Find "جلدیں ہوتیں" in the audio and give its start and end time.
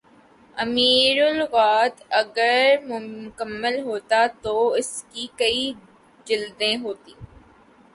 6.27-7.13